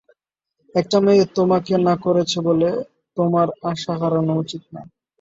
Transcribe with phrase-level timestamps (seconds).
[0.75, 2.69] একটা মেয়ে তোমাকে না করেছে বলে,
[3.17, 4.81] তোমার আশা হারানো উচিত না।